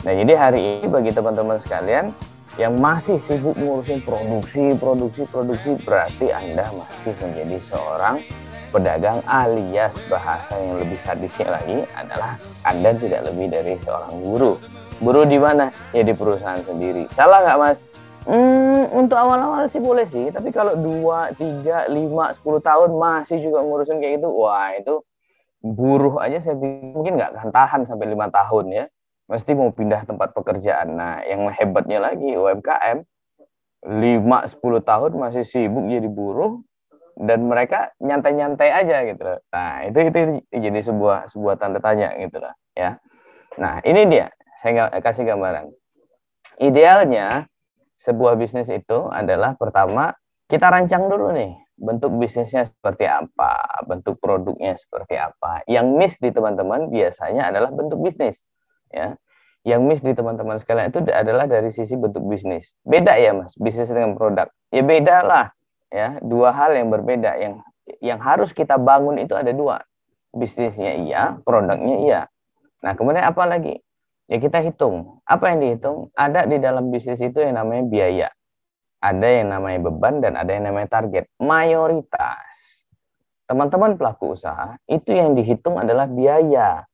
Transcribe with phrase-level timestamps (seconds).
[0.00, 2.16] Nah, jadi hari ini bagi teman-teman sekalian
[2.56, 8.24] yang masih sibuk ngurusin produksi, produksi, produksi, berarti Anda masih menjadi seorang
[8.72, 14.56] pedagang alias bahasa yang lebih sadisnya lagi adalah Anda tidak lebih dari seorang guru.
[15.04, 15.68] Guru di mana?
[15.92, 17.04] Ya di perusahaan sendiri.
[17.12, 17.84] Salah nggak mas?
[18.28, 23.64] Hmm, untuk awal-awal sih boleh sih, tapi kalau 2, 3, 5, 10 tahun masih juga
[23.64, 25.00] ngurusin kayak gitu, wah itu
[25.64, 28.84] buruh aja saya mungkin nggak akan tahan sampai lima tahun ya.
[29.30, 30.98] Mesti mau pindah tempat pekerjaan.
[30.98, 33.04] Nah, yang hebatnya lagi UMKM
[33.88, 36.60] 5 10 tahun masih sibuk jadi buruh,
[37.20, 39.40] dan mereka nyantai-nyantai aja gitu loh.
[39.52, 40.18] Nah, itu itu
[40.52, 42.96] jadi sebuah sebuah tanda tanya gitu loh, ya.
[43.56, 44.28] Nah, ini dia.
[44.60, 45.72] Saya kasih gambaran.
[46.60, 47.48] Idealnya
[48.00, 50.16] sebuah bisnis itu adalah pertama
[50.48, 55.64] kita rancang dulu nih bentuk bisnisnya seperti apa, bentuk produknya seperti apa.
[55.64, 58.44] Yang miss di teman-teman biasanya adalah bentuk bisnis,
[58.92, 59.16] ya.
[59.64, 62.76] Yang miss di teman-teman sekalian itu adalah dari sisi bentuk bisnis.
[62.84, 64.52] Beda ya, Mas, bisnis dengan produk.
[64.68, 65.46] Ya beda lah
[65.90, 67.54] ya dua hal yang berbeda yang
[67.98, 69.82] yang harus kita bangun itu ada dua
[70.30, 72.20] bisnisnya iya produknya iya
[72.80, 73.82] nah kemudian apa lagi
[74.30, 75.18] ya kita hitung.
[75.26, 76.14] Apa yang dihitung?
[76.14, 78.28] Ada di dalam bisnis itu yang namanya biaya.
[79.02, 81.26] Ada yang namanya beban dan ada yang namanya target.
[81.42, 82.86] Mayoritas.
[83.50, 86.86] Teman-teman pelaku usaha itu yang dihitung adalah biaya.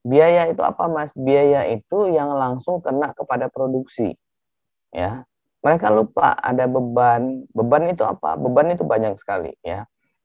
[0.00, 1.12] Biaya itu apa mas?
[1.12, 4.16] Biaya itu yang langsung kena kepada produksi.
[4.88, 5.28] Ya.
[5.60, 7.44] Mereka lupa ada beban.
[7.52, 8.40] Beban itu apa?
[8.40, 9.84] Beban itu banyak sekali ya.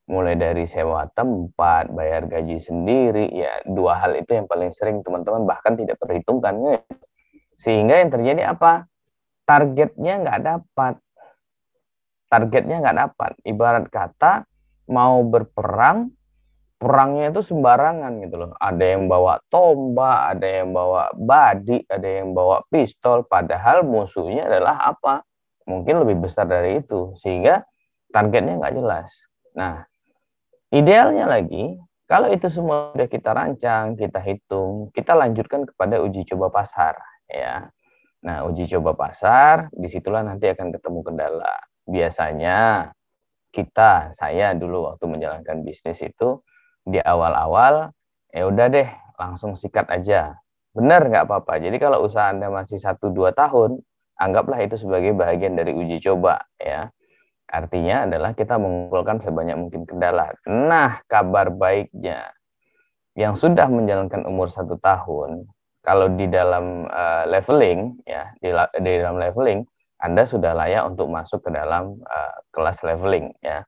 [0.09, 5.45] Mulai dari sewa tempat, bayar gaji sendiri, ya dua hal itu yang paling sering teman-teman
[5.45, 6.81] bahkan tidak perhitungkan.
[7.53, 8.89] Sehingga yang terjadi apa?
[9.45, 10.97] Targetnya nggak dapat.
[12.25, 13.31] Targetnya nggak dapat.
[13.45, 14.49] Ibarat kata
[14.89, 16.09] mau berperang,
[16.81, 18.57] perangnya itu sembarangan gitu loh.
[18.57, 23.29] Ada yang bawa tombak, ada yang bawa badi, ada yang bawa pistol.
[23.29, 25.21] Padahal musuhnya adalah apa?
[25.69, 27.61] mungkin lebih besar dari itu sehingga
[28.09, 29.29] targetnya nggak jelas.
[29.53, 29.85] Nah,
[30.73, 31.77] idealnya lagi
[32.09, 36.97] kalau itu semua sudah kita rancang, kita hitung, kita lanjutkan kepada uji coba pasar
[37.29, 37.69] ya.
[38.25, 41.53] Nah, uji coba pasar di situlah nanti akan ketemu kendala.
[41.85, 42.89] Biasanya
[43.53, 46.41] kita, saya dulu waktu menjalankan bisnis itu
[46.81, 47.93] di awal-awal
[48.33, 48.89] ya udah deh
[49.21, 50.33] langsung sikat aja.
[50.73, 51.61] Benar nggak apa-apa.
[51.61, 53.81] Jadi kalau usaha Anda masih satu dua tahun,
[54.17, 56.89] anggaplah itu sebagai bagian dari uji coba ya.
[57.49, 60.29] Artinya adalah kita mengumpulkan sebanyak mungkin kendala.
[60.45, 62.29] Nah, kabar baiknya
[63.17, 65.49] yang sudah menjalankan umur satu tahun,
[65.81, 69.65] kalau di dalam uh, leveling ya di, di dalam leveling
[69.99, 73.65] Anda sudah layak untuk masuk ke dalam uh, kelas leveling ya.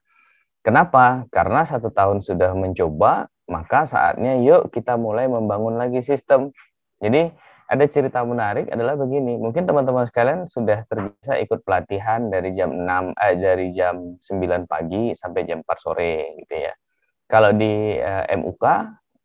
[0.62, 1.26] Kenapa?
[1.34, 6.54] Karena satu tahun sudah mencoba, maka saatnya yuk kita mulai membangun lagi sistem.
[7.02, 7.34] Jadi
[7.72, 9.40] ada cerita menarik adalah begini.
[9.40, 15.16] Mungkin teman-teman sekalian sudah terbiasa ikut pelatihan dari jam 6 eh, dari jam 9 pagi
[15.16, 16.76] sampai jam 4 sore gitu ya.
[17.24, 18.64] Kalau di eh, MUK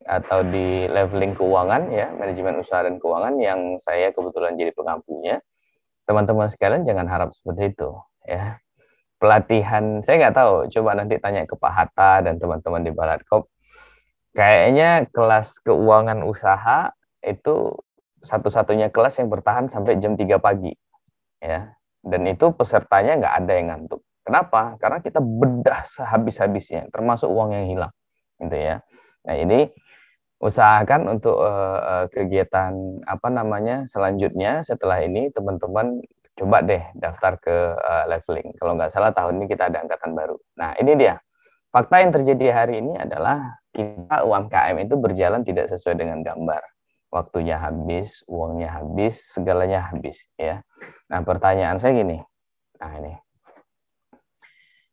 [0.07, 5.43] atau di leveling keuangan ya, manajemen usaha dan keuangan yang saya kebetulan jadi pengampunya,
[6.07, 8.55] teman-teman sekalian jangan harap seperti itu ya.
[9.19, 13.51] Pelatihan saya nggak tahu, coba nanti tanya ke Pak Hatta dan teman-teman di Balatkop.
[14.31, 17.75] Kayaknya kelas keuangan usaha itu
[18.23, 20.73] satu-satunya kelas yang bertahan sampai jam 3 pagi.
[21.41, 21.73] Ya.
[22.01, 24.01] Dan itu pesertanya nggak ada yang ngantuk.
[24.23, 24.75] Kenapa?
[24.79, 27.93] Karena kita bedah sehabis-habisnya, termasuk uang yang hilang.
[28.39, 28.83] Gitu ya.
[29.27, 29.71] Nah, ini
[30.37, 35.97] usahakan untuk uh, kegiatan apa namanya selanjutnya setelah ini teman-teman
[36.37, 38.53] coba deh daftar ke uh, leveling.
[38.59, 40.37] Kalau nggak salah tahun ini kita ada angkatan baru.
[40.59, 41.17] Nah, ini dia.
[41.67, 46.63] Fakta yang terjadi hari ini adalah kita UMKM itu berjalan tidak sesuai dengan gambar
[47.07, 50.61] waktunya habis, uangnya habis, segalanya habis ya.
[51.07, 52.19] Nah, pertanyaan saya gini.
[52.77, 53.13] Nah, ini.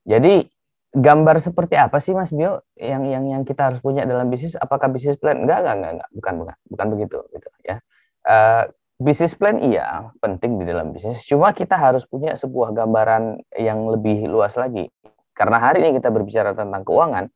[0.05, 0.47] Jadi
[0.95, 4.55] gambar seperti apa sih Mas Bio yang yang yang kita harus punya dalam bisnis?
[4.55, 5.43] Apakah bisnis plan?
[5.43, 6.11] Enggak, enggak, enggak, enggak.
[6.15, 7.77] bukan bukan bukan begitu gitu ya.
[8.25, 8.65] Uh,
[9.01, 11.27] bisnis plan iya penting di dalam bisnis.
[11.27, 14.87] Cuma kita harus punya sebuah gambaran yang lebih luas lagi.
[15.35, 17.27] Karena hari ini kita berbicara tentang keuangan,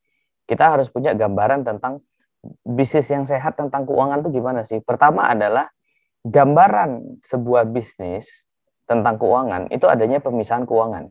[0.46, 1.98] kita harus punya gambaran tentang
[2.62, 4.78] bisnis yang sehat tentang keuangan itu gimana sih?
[4.82, 5.66] Pertama adalah
[6.22, 8.46] gambaran sebuah bisnis
[8.88, 11.10] tentang keuangan itu adanya pemisahan keuangan.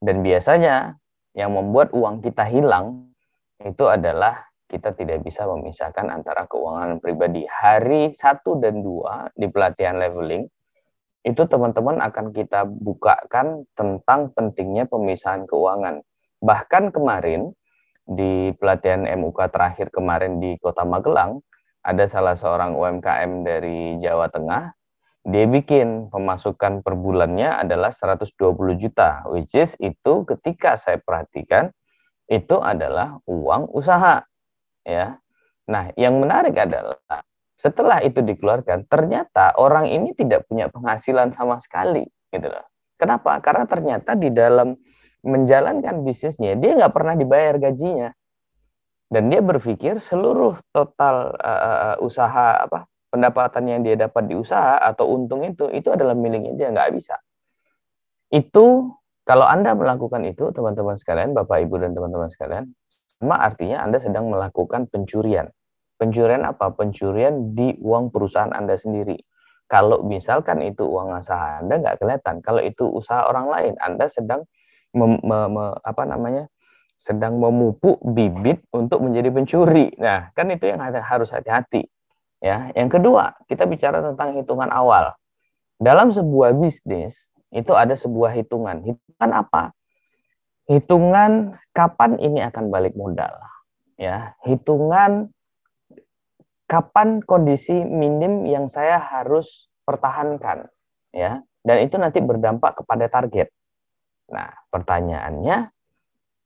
[0.00, 0.96] Dan biasanya
[1.36, 3.12] yang membuat uang kita hilang
[3.60, 7.44] itu adalah kita tidak bisa memisahkan antara keuangan pribadi.
[7.44, 10.46] Hari satu dan dua di pelatihan leveling,
[11.20, 16.00] itu teman-teman akan kita bukakan tentang pentingnya pemisahan keuangan.
[16.40, 17.52] Bahkan kemarin
[18.10, 21.38] di pelatihan MUK terakhir kemarin di Kota Magelang,
[21.86, 24.74] ada salah seorang UMKM dari Jawa Tengah,
[25.22, 28.34] dia bikin pemasukan per bulannya adalah 120
[28.80, 31.70] juta, which is itu ketika saya perhatikan
[32.26, 34.26] itu adalah uang usaha.
[34.82, 35.20] ya.
[35.70, 36.98] Nah, yang menarik adalah
[37.54, 42.02] setelah itu dikeluarkan, ternyata orang ini tidak punya penghasilan sama sekali,
[42.32, 42.64] gitu loh.
[42.96, 43.36] Kenapa?
[43.44, 44.72] Karena ternyata di dalam
[45.20, 48.10] menjalankan bisnisnya dia nggak pernah dibayar gajinya,
[49.12, 55.10] dan dia berpikir seluruh total uh, usaha apa pendapatan yang dia dapat di usaha atau
[55.12, 57.18] untung itu itu adalah miliknya dia nggak bisa.
[58.30, 58.94] Itu
[59.26, 62.64] kalau anda melakukan itu teman-teman sekalian, bapak ibu dan teman-teman sekalian,
[63.06, 65.50] sama artinya anda sedang melakukan pencurian
[66.00, 66.72] Pencurian apa?
[66.72, 69.20] Pencurian di uang perusahaan Anda sendiri.
[69.68, 72.40] Kalau misalkan itu uang usaha Anda nggak kelihatan.
[72.40, 74.48] Kalau itu usaha orang lain, Anda sedang
[74.94, 76.46] mem, me, me, apa namanya?
[77.00, 79.88] sedang memupuk bibit untuk menjadi pencuri.
[79.96, 81.88] Nah, kan itu yang harus hati-hati.
[82.44, 85.16] Ya, yang kedua, kita bicara tentang hitungan awal.
[85.80, 88.84] Dalam sebuah bisnis itu ada sebuah hitungan.
[88.84, 89.72] Hitungan apa?
[90.68, 93.32] Hitungan kapan ini akan balik modal.
[93.96, 95.32] Ya, hitungan
[96.68, 100.70] kapan kondisi minim yang saya harus pertahankan
[101.10, 103.50] ya dan itu nanti berdampak kepada target.
[104.30, 105.70] Nah, pertanyaannya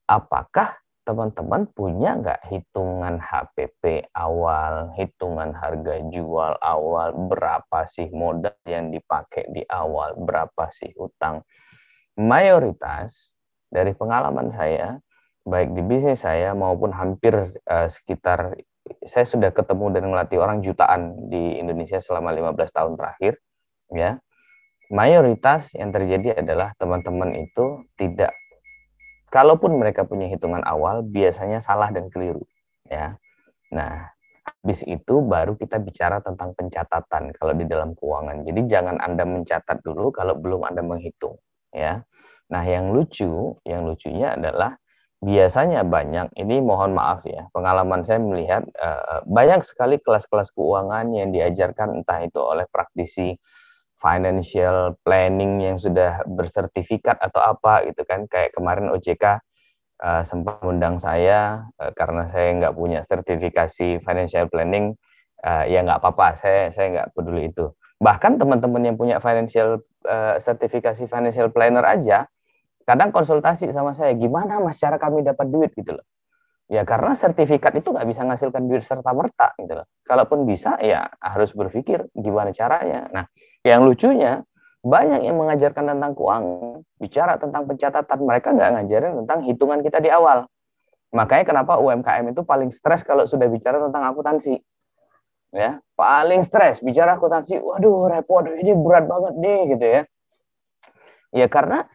[0.08, 8.88] apakah teman-teman punya nggak hitungan HPP awal, hitungan harga jual awal, berapa sih modal yang
[8.88, 11.44] dipakai di awal, berapa sih utang?
[12.16, 13.36] Mayoritas
[13.69, 14.96] dari pengalaman saya,
[15.44, 17.36] baik di bisnis saya maupun hampir
[17.69, 18.56] uh, sekitar
[19.04, 23.40] saya sudah ketemu dan melatih orang jutaan di Indonesia selama 15 tahun terakhir
[23.92, 24.20] ya
[24.94, 28.31] mayoritas yang terjadi adalah teman-teman itu tidak
[29.35, 32.46] kalaupun mereka punya hitungan awal biasanya salah dan keliru
[32.87, 33.19] ya.
[33.75, 34.14] Nah
[34.62, 38.46] habis itu baru kita bicara tentang pencatatan kalau di dalam keuangan.
[38.46, 41.43] Jadi jangan anda mencatat dulu kalau belum anda menghitung
[41.75, 42.06] ya.
[42.55, 44.79] Nah yang lucu yang lucunya adalah
[45.25, 51.32] biasanya banyak ini mohon maaf ya pengalaman saya melihat uh, banyak sekali kelas-kelas keuangan yang
[51.32, 53.32] diajarkan entah itu oleh praktisi
[54.04, 58.28] financial planning yang sudah bersertifikat atau apa gitu kan.
[58.28, 59.32] Kayak kemarin OJK uh,
[60.04, 64.92] eh, sempat undang saya uh, karena saya nggak punya sertifikasi financial planning
[65.40, 67.72] uh, ya nggak apa-apa saya saya nggak peduli itu.
[67.96, 72.28] Bahkan teman-teman yang punya financial uh, sertifikasi financial planner aja
[72.84, 75.72] kadang konsultasi sama saya gimana mas cara kami dapat duit?
[75.72, 76.04] Gitu loh.
[76.68, 79.88] Ya karena sertifikat itu nggak bisa menghasilkan duit serta merta gitu loh.
[80.04, 83.08] Kalaupun bisa ya harus berpikir gimana caranya.
[83.08, 83.24] Nah
[83.64, 84.44] yang lucunya
[84.84, 88.19] banyak yang mengajarkan tentang keuangan bicara tentang pencatatan.
[88.20, 90.44] Mereka nggak ngajarin tentang hitungan kita di awal.
[91.16, 94.61] Makanya kenapa UMKM itu paling stres kalau sudah bicara tentang akuntansi.
[95.56, 97.56] Ya paling stres bicara akuntansi.
[97.56, 100.02] Waduh repot ini berat banget nih gitu ya.
[101.32, 101.88] Ya karena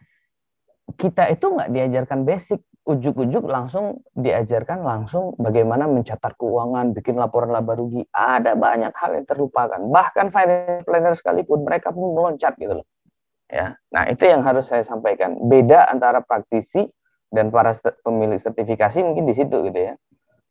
[0.98, 2.58] kita itu nggak diajarkan basic
[2.90, 8.02] ujuk-ujuk langsung diajarkan langsung bagaimana mencatat keuangan, bikin laporan laba rugi.
[8.10, 9.78] Ada banyak hal yang terlupakan.
[9.78, 12.86] Bahkan financial planner sekalipun mereka pun meloncat gitu loh.
[13.50, 13.78] Ya.
[13.90, 15.38] Nah, itu yang harus saya sampaikan.
[15.46, 16.86] Beda antara praktisi
[17.30, 17.70] dan para
[18.02, 19.94] pemilik sertifikasi mungkin di situ gitu ya.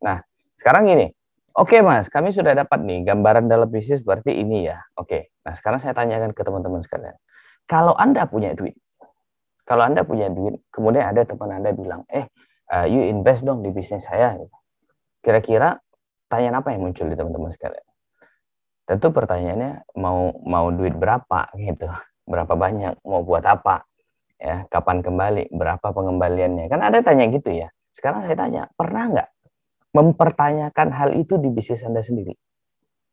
[0.00, 0.24] Nah,
[0.56, 1.12] sekarang gini.
[1.56, 4.80] Oke, Mas, kami sudah dapat nih gambaran dalam bisnis berarti ini ya.
[4.96, 5.34] Oke.
[5.44, 7.16] Nah, sekarang saya tanyakan ke teman-teman sekalian.
[7.66, 8.78] Kalau Anda punya duit,
[9.64, 12.26] kalau Anda punya duit, kemudian ada teman Anda bilang, eh,
[12.70, 14.38] uh, you invest dong di bisnis saya.
[15.20, 15.78] Kira-kira
[16.30, 17.86] tanya apa yang muncul di teman-teman sekalian?
[18.88, 21.86] Tentu pertanyaannya mau mau duit berapa gitu,
[22.26, 23.86] berapa banyak, mau buat apa,
[24.40, 26.66] ya, kapan kembali, berapa pengembaliannya?
[26.66, 27.70] Kan ada tanya gitu ya.
[27.94, 29.28] Sekarang saya tanya, pernah nggak
[29.94, 32.34] mempertanyakan hal itu di bisnis Anda sendiri?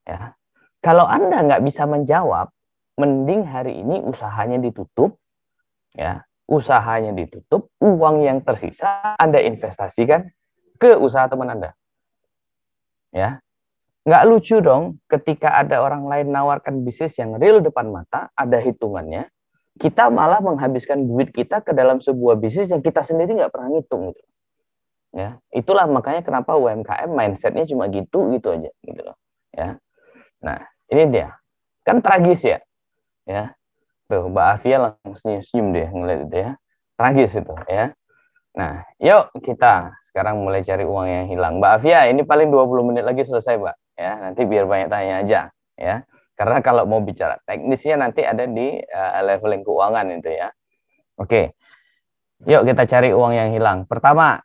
[0.08, 0.34] Ya,
[0.82, 2.50] kalau Anda nggak bisa menjawab,
[2.98, 5.20] mending hari ini usahanya ditutup,
[5.94, 10.32] ya usahanya ditutup, uang yang tersisa Anda investasikan
[10.80, 11.76] ke usaha teman Anda.
[13.12, 13.44] Ya.
[14.08, 19.28] Nggak lucu dong ketika ada orang lain nawarkan bisnis yang real depan mata, ada hitungannya,
[19.76, 24.16] kita malah menghabiskan duit kita ke dalam sebuah bisnis yang kita sendiri nggak pernah ngitung
[24.16, 24.24] gitu.
[25.12, 29.20] Ya, itulah makanya kenapa UMKM mindsetnya cuma gitu gitu aja gitu loh.
[29.52, 29.76] Ya.
[30.40, 31.36] Nah, ini dia.
[31.84, 32.60] Kan tragis ya.
[33.28, 33.52] Ya,
[34.08, 36.52] Tuh, Mbak Afia langsung senyum-senyum deh ngeliat itu ya.
[36.96, 37.92] Tragis itu ya.
[38.58, 41.60] Nah, yuk kita sekarang mulai cari uang yang hilang.
[41.60, 43.76] Mbak Afia, ini paling 20 menit lagi selesai, Mbak.
[44.00, 45.42] Ya, nanti biar banyak tanya aja.
[45.76, 46.08] Ya.
[46.38, 50.50] Karena kalau mau bicara teknisnya nanti ada di uh, leveling keuangan itu ya.
[51.18, 51.58] Oke.
[52.46, 53.90] Yuk kita cari uang yang hilang.
[53.90, 54.38] Pertama,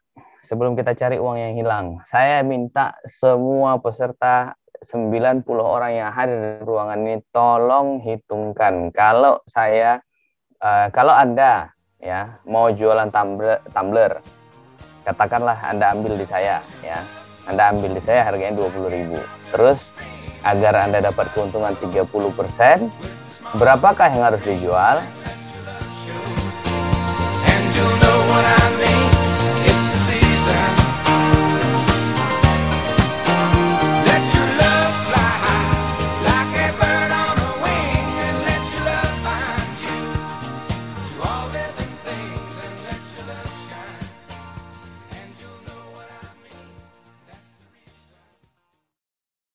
[0.42, 6.51] sebelum kita cari uang yang hilang, saya minta semua peserta 90 orang yang hadir di
[6.67, 10.03] ruangan ini tolong hitungkan kalau saya
[10.59, 11.71] uh, kalau Anda
[12.03, 14.19] ya mau jualan tumbler, tumbler
[15.03, 16.99] katakanlah Anda ambil di saya ya.
[17.43, 19.19] Anda ambil di saya harganya 20.000.
[19.51, 19.91] Terus
[20.47, 22.07] agar Anda dapat keuntungan 30%,
[23.59, 25.03] berapakah yang harus dijual?